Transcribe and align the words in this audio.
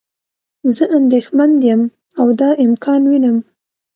زه 0.75 0.83
اندیښمند 0.97 1.57
یم 1.69 1.81
او 2.19 2.27
دا 2.39 2.49
امکان 2.65 3.01
وینم. 3.09 3.37